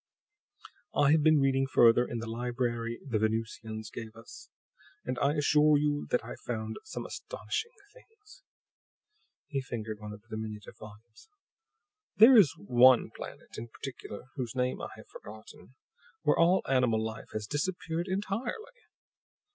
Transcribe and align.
I 0.95 1.11
have 1.11 1.21
been 1.21 1.39
reading 1.39 1.67
further 1.67 2.07
in 2.07 2.17
the 2.17 2.27
library 2.27 2.99
the 3.07 3.19
Venusians 3.19 3.91
gave 3.91 4.15
us, 4.15 4.49
and 5.05 5.19
I 5.19 5.33
assure 5.35 5.77
you 5.77 6.07
that 6.09 6.25
I've 6.25 6.39
found 6.39 6.77
some 6.83 7.05
astonishing 7.05 7.69
things." 7.93 8.41
He 9.45 9.61
fingered 9.61 9.99
one 9.99 10.11
of 10.11 10.23
the 10.23 10.27
diminutive 10.27 10.79
volumes. 10.79 11.29
"There 12.15 12.35
is 12.35 12.55
one 12.57 13.11
planet 13.11 13.59
in 13.59 13.67
particular, 13.67 14.23
whose 14.33 14.55
name 14.55 14.81
I 14.81 14.89
have 14.95 15.07
forgotten, 15.07 15.75
where 16.23 16.35
all 16.35 16.63
animal 16.67 16.99
life 16.99 17.29
has 17.33 17.45
disappeared 17.45 18.07
entirely. 18.07 18.79